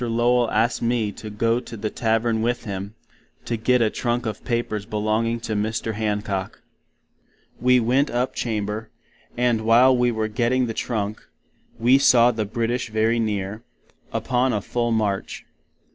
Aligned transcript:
Lowell 0.03 0.49
asked 0.49 0.81
me 0.81 1.11
to 1.11 1.29
go 1.29 1.59
to 1.59 1.77
the 1.77 1.91
Tavern 1.91 2.41
with 2.41 2.63
him, 2.63 2.95
to 3.45 3.55
git 3.55 3.83
a 3.83 3.91
Trunk 3.91 4.25
of 4.25 4.43
papers 4.43 4.83
belonging 4.87 5.39
to 5.41 5.53
Mr. 5.55 5.93
Hancock. 5.93 6.59
We 7.59 7.79
went 7.79 8.09
up 8.09 8.33
Chamber; 8.33 8.89
and 9.37 9.61
while 9.61 9.95
we 9.95 10.11
were 10.11 10.27
giting 10.27 10.65
the 10.65 10.73
Trunk, 10.73 11.21
we 11.77 11.99
saw 11.99 12.31
the 12.31 12.45
British 12.45 12.89
very 12.89 13.19
near, 13.19 13.61
upon 14.11 14.53
a 14.53 14.61
full 14.63 14.91
March. 14.91 15.45